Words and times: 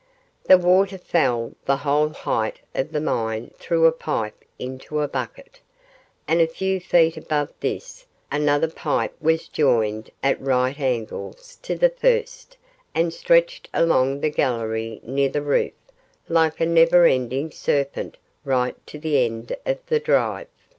The 0.45 0.57
water 0.57 0.97
fell 0.97 1.53
the 1.65 1.77
whole 1.77 2.09
height 2.09 2.59
of 2.73 2.91
the 2.91 2.99
mine 2.99 3.51
through 3.59 3.85
a 3.85 3.91
pipe 3.91 4.43
into 4.57 4.99
a 5.01 5.07
bucket, 5.07 5.59
and 6.27 6.41
a 6.41 6.47
few 6.47 6.79
feet 6.79 7.17
above 7.17 7.53
this 7.59 8.07
another 8.31 8.67
pipe 8.67 9.13
was 9.21 9.47
joined 9.47 10.09
at 10.23 10.41
right 10.41 10.79
angles 10.79 11.59
to 11.61 11.75
the 11.75 11.89
first 11.91 12.57
and 12.95 13.13
stretched 13.13 13.69
along 13.75 14.21
the 14.21 14.31
gallery 14.31 14.99
near 15.03 15.29
the 15.29 15.43
roof 15.43 15.73
like 16.27 16.59
a 16.59 16.65
never 16.65 17.05
ending 17.05 17.51
serpent 17.51 18.17
right 18.43 18.73
to 18.87 18.97
the 18.97 19.23
end 19.23 19.55
of 19.67 19.77
the 19.85 19.99
drive. 19.99 20.47